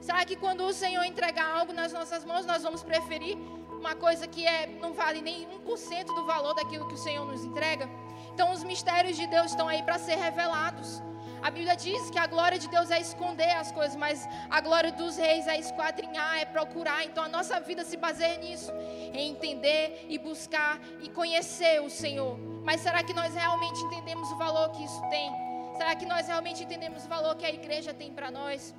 Será 0.02 0.26
que 0.26 0.36
quando 0.36 0.64
o 0.64 0.74
Senhor 0.74 1.04
entregar 1.04 1.60
algo 1.60 1.74
nas 1.74 1.94
nossas 1.94 2.26
mãos, 2.26 2.46
nós 2.46 2.64
vamos 2.64 2.82
preferir 2.84 3.38
uma 3.82 3.96
coisa 3.96 4.28
que 4.28 4.46
é, 4.46 4.68
não 4.80 4.94
vale 4.94 5.22
nem 5.22 5.48
1% 5.48 6.06
do 6.06 6.24
valor 6.24 6.54
daquilo 6.54 6.88
que 6.88 6.94
o 6.94 7.04
Senhor 7.06 7.26
nos 7.26 7.44
entrega? 7.44 7.90
Então, 8.34 8.52
os 8.54 8.64
mistérios 8.64 9.18
de 9.18 9.26
Deus 9.26 9.48
estão 9.48 9.68
aí 9.68 9.82
para 9.82 9.98
ser 9.98 10.16
revelados. 10.16 11.02
A 11.42 11.50
Bíblia 11.50 11.76
diz 11.76 12.12
que 12.12 12.20
a 12.20 12.28
glória 12.28 12.60
de 12.60 12.68
Deus 12.68 12.92
é 12.92 13.00
esconder 13.02 13.52
as 13.54 13.72
coisas, 13.72 13.96
mas 13.96 14.30
a 14.48 14.62
glória 14.62 14.92
dos 14.92 15.18
reis 15.18 15.48
é 15.48 15.58
esquadrinhar, 15.58 16.38
é 16.38 16.46
procurar. 16.46 17.04
Então 17.04 17.24
a 17.24 17.28
nossa 17.28 17.60
vida 17.60 17.84
se 17.84 17.98
baseia 17.98 18.38
nisso, 18.38 18.72
em 19.12 19.32
entender 19.32 20.06
e 20.08 20.20
buscar 20.20 20.80
e 21.02 21.10
conhecer 21.10 21.82
o 21.82 21.90
Senhor. 21.90 22.38
Mas 22.64 22.82
será 22.82 23.02
que 23.02 23.14
nós 23.14 23.34
realmente 23.34 23.82
entendemos 23.82 24.32
o 24.32 24.38
valor 24.38 24.70
que 24.70 24.84
isso 24.84 25.02
tem? 25.10 25.32
Será 25.76 25.96
que 25.96 26.06
nós 26.06 26.28
realmente 26.28 26.64
entendemos 26.64 27.06
o 27.06 27.10
valor 27.10 27.36
que 27.36 27.46
a 27.46 27.50
igreja 27.50 27.92
tem 27.92 28.14
para 28.14 28.30
nós? 28.30 28.76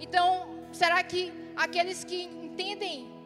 Então, 0.00 0.26
será 0.72 1.02
que 1.02 1.30
aqueles 1.54 2.02
que 2.02 2.22
entendem 2.22 3.21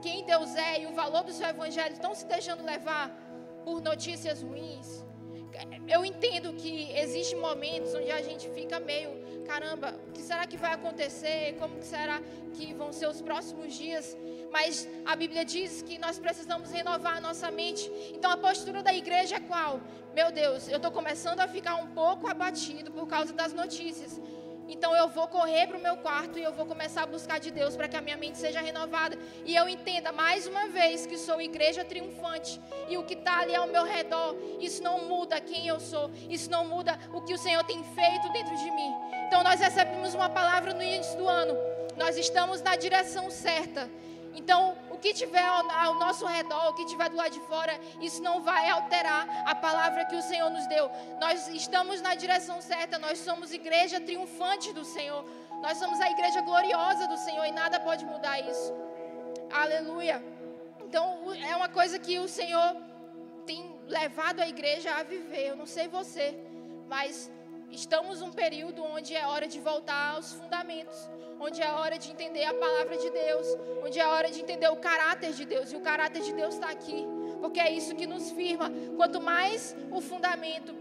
quem 0.00 0.24
Deus 0.24 0.54
é 0.54 0.82
e 0.82 0.86
o 0.86 0.94
valor 0.94 1.24
do 1.24 1.32
seu 1.32 1.48
evangelho 1.48 1.92
estão 1.92 2.14
se 2.14 2.26
deixando 2.26 2.64
levar 2.64 3.10
por 3.64 3.80
notícias 3.80 4.42
ruins? 4.42 5.06
eu 5.88 6.04
entendo 6.04 6.52
que 6.54 6.90
existem 6.92 7.38
momentos 7.38 7.94
onde 7.94 8.10
a 8.10 8.20
gente 8.22 8.48
fica 8.50 8.78
meio, 8.78 9.10
caramba, 9.46 9.94
o 10.08 10.12
que 10.12 10.22
será 10.22 10.46
que 10.46 10.56
vai 10.56 10.72
acontecer? 10.74 11.56
Como 11.58 11.82
será 11.82 12.20
que 12.54 12.74
vão 12.74 12.92
ser 12.92 13.08
os 13.08 13.22
próximos 13.22 13.74
dias? 13.74 14.16
Mas 14.50 14.88
a 15.04 15.14
Bíblia 15.16 15.44
diz 15.44 15.82
que 15.82 15.98
nós 15.98 16.18
precisamos 16.18 16.70
renovar 16.70 17.16
a 17.16 17.20
nossa 17.20 17.50
mente. 17.50 17.90
Então 18.14 18.30
a 18.30 18.36
postura 18.36 18.82
da 18.82 18.92
igreja 18.92 19.36
é 19.36 19.40
qual? 19.40 19.80
Meu 20.14 20.32
Deus, 20.32 20.68
eu 20.68 20.76
estou 20.76 20.90
começando 20.90 21.40
a 21.40 21.48
ficar 21.48 21.76
um 21.76 21.88
pouco 21.88 22.26
abatido 22.26 22.90
por 22.90 23.06
causa 23.06 23.32
das 23.32 23.52
notícias. 23.52 24.20
Então 24.68 24.94
eu 24.96 25.08
vou 25.08 25.28
correr 25.28 25.66
para 25.66 25.76
o 25.76 25.80
meu 25.80 25.96
quarto 25.96 26.38
e 26.38 26.42
eu 26.42 26.52
vou 26.52 26.66
começar 26.66 27.02
a 27.02 27.06
buscar 27.06 27.38
de 27.38 27.50
Deus 27.50 27.76
para 27.76 27.88
que 27.88 27.96
a 27.96 28.00
minha 28.00 28.16
mente 28.16 28.38
seja 28.38 28.60
renovada. 28.60 29.16
E 29.44 29.54
eu 29.54 29.68
entenda 29.68 30.12
mais 30.12 30.46
uma 30.46 30.68
vez 30.68 31.06
que 31.06 31.16
sou 31.16 31.40
igreja 31.40 31.84
triunfante. 31.84 32.60
E 32.88 32.98
o 32.98 33.04
que 33.04 33.14
está 33.14 33.40
ali 33.40 33.54
ao 33.54 33.66
meu 33.66 33.84
redor, 33.84 34.36
isso 34.60 34.82
não 34.82 35.08
muda 35.08 35.40
quem 35.40 35.66
eu 35.68 35.78
sou. 35.78 36.10
Isso 36.28 36.50
não 36.50 36.66
muda 36.66 36.98
o 37.12 37.20
que 37.20 37.34
o 37.34 37.38
Senhor 37.38 37.62
tem 37.64 37.82
feito 37.82 38.32
dentro 38.32 38.56
de 38.56 38.70
mim. 38.70 38.92
Então 39.26 39.42
nós 39.42 39.60
recebemos 39.60 40.14
uma 40.14 40.28
palavra 40.28 40.74
no 40.74 40.82
início 40.82 41.16
do 41.16 41.28
ano. 41.28 41.54
Nós 41.96 42.16
estamos 42.16 42.60
na 42.60 42.76
direção 42.76 43.30
certa. 43.30 43.88
Então, 44.34 44.76
o 44.96 44.98
que 44.98 45.12
tiver 45.12 45.44
ao, 45.44 45.70
ao, 45.70 45.94
nosso 45.94 46.24
redor, 46.26 46.70
o 46.70 46.74
que 46.74 46.86
tiver 46.86 47.08
do 47.10 47.16
lado 47.16 47.32
de 47.38 47.40
fora, 47.40 47.78
isso 48.00 48.22
não 48.22 48.40
vai 48.40 48.68
alterar 48.70 49.22
a 49.46 49.54
palavra 49.54 50.06
que 50.06 50.16
o 50.16 50.22
Senhor 50.22 50.48
nos 50.50 50.66
deu. 50.66 50.90
Nós 51.20 51.48
estamos 51.48 52.00
na 52.00 52.14
direção 52.14 52.60
certa, 52.62 52.98
nós 52.98 53.18
somos 53.18 53.52
igreja 53.52 54.00
triunfante 54.00 54.72
do 54.72 54.84
Senhor. 54.84 55.22
Nós 55.60 55.76
somos 55.78 56.00
a 56.00 56.10
igreja 56.10 56.40
gloriosa 56.40 57.06
do 57.08 57.18
Senhor 57.18 57.44
e 57.44 57.52
nada 57.52 57.78
pode 57.78 58.04
mudar 58.06 58.40
isso. 58.40 58.72
Aleluia. 59.52 60.24
Então, 60.86 61.04
é 61.52 61.54
uma 61.54 61.68
coisa 61.68 61.98
que 61.98 62.18
o 62.18 62.28
Senhor 62.28 62.76
tem 63.44 63.78
levado 63.86 64.40
a 64.40 64.48
igreja 64.48 64.94
a 64.94 65.02
viver. 65.02 65.48
Eu 65.48 65.56
não 65.56 65.66
sei 65.66 65.88
você, 65.88 66.26
mas 66.88 67.30
estamos 67.70 68.20
num 68.20 68.32
período 68.32 68.82
onde 68.84 69.14
é 69.14 69.26
hora 69.26 69.46
de 69.46 69.60
voltar 69.60 70.14
aos 70.14 70.32
fundamentos 70.32 71.08
onde 71.38 71.62
é 71.62 71.70
hora 71.70 71.98
de 71.98 72.10
entender 72.10 72.44
a 72.44 72.54
palavra 72.54 72.96
de 72.96 73.10
Deus, 73.10 73.46
onde 73.84 73.98
é 74.00 74.06
hora 74.06 74.30
de 74.30 74.40
entender 74.40 74.68
o 74.68 74.76
caráter 74.76 75.32
de 75.32 75.44
Deus, 75.44 75.72
e 75.72 75.76
o 75.76 75.80
caráter 75.80 76.22
de 76.22 76.32
Deus 76.32 76.54
está 76.54 76.70
aqui, 76.70 77.06
porque 77.40 77.60
é 77.60 77.70
isso 77.70 77.94
que 77.94 78.06
nos 78.06 78.30
firma. 78.30 78.70
Quanto 78.96 79.20
mais 79.20 79.76
o 79.90 80.00
fundamento 80.00 80.74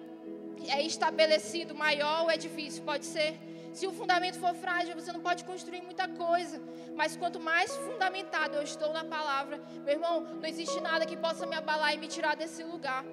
é 0.67 0.81
estabelecido, 0.81 1.75
maior 1.75 2.25
o 2.25 2.31
edifício 2.31 2.81
pode 2.83 3.05
ser. 3.05 3.37
Se 3.73 3.85
o 3.85 3.91
fundamento 3.91 4.39
for 4.39 4.55
frágil, 4.55 4.95
você 4.95 5.11
não 5.11 5.19
pode 5.19 5.43
construir 5.43 5.81
muita 5.81 6.07
coisa. 6.07 6.61
Mas 6.95 7.17
quanto 7.17 7.41
mais 7.41 7.75
fundamentado 7.75 8.55
eu 8.55 8.63
estou 8.63 8.93
na 8.93 9.03
palavra, 9.03 9.61
meu 9.83 9.95
irmão, 9.95 10.21
não 10.21 10.45
existe 10.45 10.79
nada 10.79 11.05
que 11.05 11.17
possa 11.17 11.45
me 11.45 11.55
abalar 11.55 11.93
e 11.93 11.97
me 11.97 12.07
tirar 12.07 12.35
desse 12.37 12.63
lugar. 12.63 13.03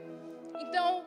Então, 0.61 1.02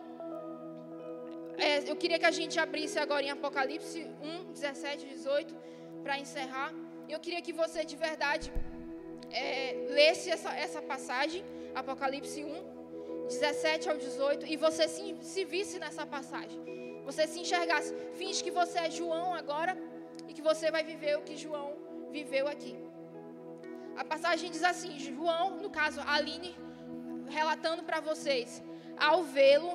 é, 1.58 1.90
eu 1.90 1.96
queria 1.96 2.20
que 2.20 2.26
a 2.26 2.32
gente 2.32 2.60
abrisse 2.60 2.98
agora 3.00 3.24
em 3.24 3.30
Apocalipse 3.30 4.08
1, 4.22 4.54
17, 4.54 5.06
18 5.06 5.56
para 6.04 6.20
encerrar, 6.20 6.74
eu 7.08 7.20
queria 7.20 7.42
que 7.42 7.54
você 7.54 7.84
de 7.86 7.96
verdade 7.96 8.52
é, 9.32 9.88
lesse 9.90 10.30
essa, 10.30 10.52
essa 10.56 10.82
passagem, 10.82 11.44
Apocalipse 11.74 12.44
1, 12.44 12.76
17 13.28 13.90
ao 13.90 13.98
18, 13.98 14.46
e 14.48 14.56
você 14.56 14.88
se, 14.88 15.16
se 15.22 15.44
visse 15.46 15.80
nessa 15.80 16.06
passagem. 16.06 16.60
Você 17.06 17.28
se 17.28 17.40
enxergasse. 17.40 17.94
Finge 18.16 18.44
que 18.44 18.52
você 18.52 18.80
é 18.80 18.90
João 18.90 19.34
agora 19.34 19.78
e 20.28 20.34
que 20.34 20.42
você 20.42 20.72
vai 20.72 20.84
viver 20.84 21.18
o 21.18 21.22
que 21.22 21.38
João 21.38 21.74
viveu 22.12 22.48
aqui. 22.48 22.76
A 23.96 24.04
passagem 24.04 24.50
diz 24.50 24.64
assim: 24.64 24.98
João, 25.00 25.58
no 25.58 25.70
caso, 25.70 26.02
Aline, 26.06 26.56
relatando 27.28 27.84
para 27.84 28.00
vocês, 28.00 28.64
ao 28.98 29.24
vê-lo, 29.24 29.72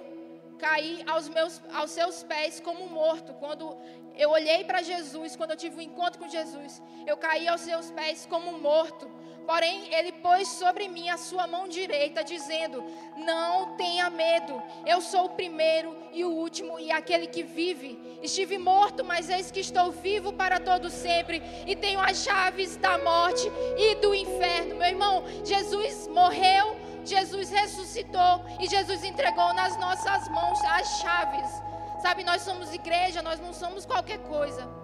caí 0.61 1.03
aos, 1.07 1.29
meus, 1.29 1.61
aos 1.73 1.91
seus 1.91 2.23
pés 2.23 2.61
como 2.61 2.87
morto. 2.89 3.33
Quando 3.35 3.77
eu 4.17 4.31
olhei 4.31 4.63
para 4.65 4.83
Jesus, 4.83 5.37
quando 5.37 5.53
eu 5.53 5.57
tive 5.57 5.77
um 5.79 5.81
encontro 5.91 6.21
com 6.21 6.29
Jesus, 6.29 6.83
eu 7.07 7.17
caí 7.17 7.49
aos 7.49 7.63
seus 7.63 7.91
pés 7.91 8.27
como 8.27 8.59
morto. 8.59 9.11
Porém, 9.47 9.93
ele 9.93 10.13
pôs 10.13 10.47
sobre 10.47 10.87
mim 10.89 11.09
a 11.09 11.17
sua 11.17 11.47
mão 11.47 11.67
direita, 11.67 12.23
dizendo: 12.23 12.85
Não 13.17 13.75
tenha 13.77 14.09
medo, 14.09 14.63
eu 14.87 15.01
sou 15.01 15.25
o 15.25 15.31
primeiro 15.31 15.97
e 16.13 16.25
o 16.25 16.31
último 16.31 16.79
e 16.79 16.93
aquele 16.93 17.27
que 17.27 17.43
vive. 17.43 17.99
Estive 18.23 18.59
morto, 18.59 19.05
mas 19.05 19.29
eis 19.29 19.51
que 19.51 19.61
estou 19.61 19.91
vivo 19.91 20.33
para 20.33 20.61
todo 20.61 20.91
sempre 20.91 21.43
e 21.67 21.75
tenho 21.75 21.99
as 22.01 22.19
chaves 22.23 22.77
da 22.77 22.99
morte 22.99 23.51
e 23.77 23.97
do 23.97 24.15
inferno. 24.15 24.77
Meu 24.77 24.89
irmão, 24.89 25.25
Jesus 25.45 26.07
morreu, 26.09 26.77
Jesus 27.05 27.51
ressuscitou 27.51 28.45
e 28.59 28.69
Jesus 28.69 29.05
entregou 29.05 29.53
nas 29.55 29.77
nossas 29.77 30.29
mãos 30.29 30.59
as 30.65 31.01
chaves. 31.01 31.63
Sabe, 32.01 32.25
nós 32.25 32.43
somos 32.43 32.73
igreja, 32.73 33.23
nós 33.23 33.39
não 33.41 33.53
somos 33.53 33.85
qualquer 33.85 34.19
coisa. 34.21 34.80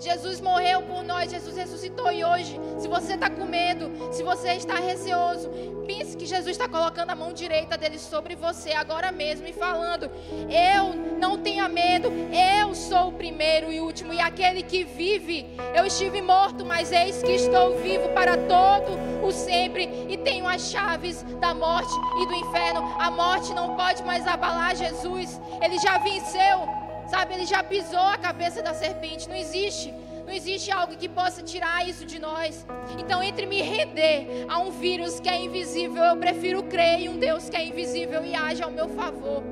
Jesus 0.00 0.40
morreu 0.40 0.80
por 0.80 1.04
nós, 1.04 1.30
Jesus 1.30 1.54
ressuscitou 1.54 2.10
e 2.10 2.24
hoje, 2.24 2.58
se 2.78 2.88
você 2.88 3.12
está 3.12 3.28
com 3.28 3.44
medo, 3.44 3.92
se 4.10 4.22
você 4.22 4.52
está 4.54 4.76
receoso, 4.76 5.50
pense 5.86 6.16
que 6.16 6.24
Jesus 6.24 6.56
está 6.56 6.66
colocando 6.66 7.10
a 7.10 7.14
mão 7.14 7.34
direita 7.34 7.76
dele 7.76 7.98
sobre 7.98 8.34
você 8.34 8.72
agora 8.72 9.12
mesmo 9.12 9.46
e 9.46 9.52
falando: 9.52 10.10
Eu 10.48 10.94
não 11.18 11.36
tenha 11.36 11.68
medo, 11.68 12.10
eu 12.32 12.74
sou 12.74 13.08
o 13.08 13.12
primeiro 13.12 13.70
e 13.70 13.78
último 13.78 14.14
e 14.14 14.20
aquele 14.20 14.62
que 14.62 14.84
vive. 14.84 15.46
Eu 15.74 15.84
estive 15.84 16.22
morto, 16.22 16.64
mas 16.64 16.90
eis 16.92 17.22
que 17.22 17.32
estou 17.32 17.76
vivo 17.80 18.08
para 18.14 18.38
todo 18.38 18.98
o 19.22 19.30
sempre 19.30 20.06
e 20.08 20.16
tenho 20.16 20.48
as 20.48 20.70
chaves 20.70 21.22
da 21.40 21.52
morte 21.52 21.92
e 22.22 22.26
do 22.26 22.34
inferno. 22.34 22.80
A 22.98 23.10
morte 23.10 23.52
não 23.52 23.76
pode 23.76 24.02
mais 24.02 24.26
abalar 24.26 24.74
Jesus, 24.74 25.38
ele 25.60 25.78
já 25.78 25.98
venceu. 25.98 26.79
Sabe, 27.10 27.34
ele 27.34 27.46
já 27.46 27.62
pisou 27.62 27.98
a 27.98 28.16
cabeça 28.16 28.62
da 28.62 28.72
serpente. 28.72 29.28
Não 29.28 29.36
existe. 29.36 29.92
Não 30.24 30.32
existe 30.32 30.70
algo 30.70 30.96
que 30.96 31.08
possa 31.08 31.42
tirar 31.42 31.88
isso 31.88 32.06
de 32.06 32.18
nós. 32.20 32.64
Então, 32.98 33.20
entre 33.20 33.46
me 33.46 33.60
render 33.62 34.46
a 34.48 34.58
um 34.60 34.70
vírus 34.70 35.18
que 35.18 35.28
é 35.28 35.36
invisível, 35.36 36.04
eu 36.04 36.16
prefiro 36.16 36.62
crer 36.62 37.00
em 37.00 37.08
um 37.08 37.18
Deus 37.18 37.48
que 37.48 37.56
é 37.56 37.66
invisível 37.66 38.24
e 38.24 38.34
age 38.34 38.62
ao 38.62 38.70
meu 38.70 38.88
favor. 38.90 39.42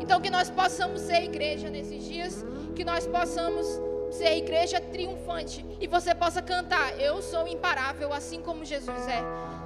Então, 0.00 0.20
que 0.20 0.30
nós 0.30 0.48
possamos 0.48 1.02
ser 1.02 1.24
igreja 1.24 1.68
nesses 1.68 2.04
dias, 2.04 2.44
que 2.74 2.84
nós 2.84 3.06
possamos 3.06 3.66
ser 4.10 4.36
igreja 4.38 4.80
triunfante 4.80 5.66
e 5.80 5.86
você 5.86 6.14
possa 6.14 6.40
cantar: 6.40 6.98
Eu 6.98 7.20
sou 7.20 7.46
imparável, 7.46 8.12
assim 8.12 8.40
como 8.40 8.64
Jesus 8.64 9.06
é. 9.08 9.20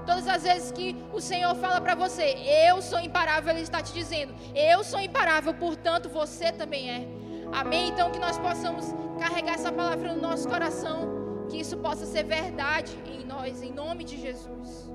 Todas 0.07 0.27
as 0.27 0.43
vezes 0.43 0.73
que 0.73 0.97
o 1.13 1.21
Senhor 1.21 1.55
fala 1.57 1.81
para 1.81 1.95
você, 1.95 2.35
eu 2.69 2.81
sou 2.83 3.01
imparável, 3.01 3.53
Ele 3.53 3.63
está 3.63 3.83
te 3.83 3.93
dizendo, 3.93 4.35
eu 4.55 4.83
sou 4.83 5.01
imparável, 5.01 5.55
portanto 5.55 6.09
você 6.09 6.53
também 6.53 6.91
é. 6.91 7.09
Amém? 7.53 7.89
Então 7.89 8.11
que 8.11 8.19
nós 8.19 8.39
possamos 8.39 8.87
carregar 9.19 9.55
essa 9.55 9.73
palavra 9.73 10.13
no 10.15 10.21
nosso 10.21 10.49
coração, 10.49 11.47
que 11.49 11.59
isso 11.59 11.77
possa 11.77 12.07
ser 12.07 12.25
verdade 12.25 12.97
em 13.07 13.25
nós, 13.25 13.63
em 13.63 13.73
nome 13.73 14.05
de 14.05 14.21
Jesus. 14.21 14.91